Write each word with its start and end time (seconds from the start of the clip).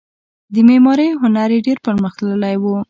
د 0.53 0.55
معمارۍ 0.67 1.09
هنر 1.21 1.49
یې 1.55 1.59
ډیر 1.67 1.77
پرمختللی 1.85 2.55
و 2.59 2.63